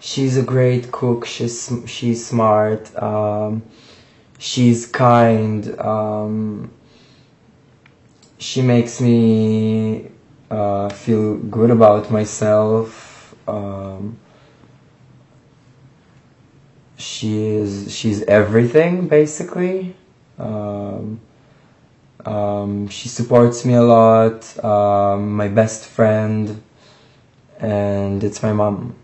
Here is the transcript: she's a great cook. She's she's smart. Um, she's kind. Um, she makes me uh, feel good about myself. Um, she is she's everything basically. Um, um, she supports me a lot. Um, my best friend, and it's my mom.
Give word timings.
she's 0.00 0.36
a 0.36 0.42
great 0.42 0.92
cook. 0.92 1.26
She's 1.26 1.72
she's 1.86 2.26
smart. 2.26 2.94
Um, 3.02 3.62
she's 4.38 4.86
kind. 4.86 5.78
Um, 5.80 6.70
she 8.38 8.62
makes 8.62 9.00
me 9.00 10.10
uh, 10.50 10.88
feel 10.90 11.36
good 11.36 11.70
about 11.70 12.10
myself. 12.10 13.34
Um, 13.48 14.18
she 16.96 17.38
is 17.56 17.94
she's 17.94 18.22
everything 18.22 19.08
basically. 19.08 19.94
Um, 20.38 21.20
um, 22.24 22.88
she 22.88 23.08
supports 23.08 23.64
me 23.64 23.74
a 23.74 23.82
lot. 23.82 24.64
Um, 24.64 25.32
my 25.32 25.48
best 25.48 25.86
friend, 25.86 26.62
and 27.60 28.22
it's 28.24 28.42
my 28.42 28.52
mom. 28.52 28.96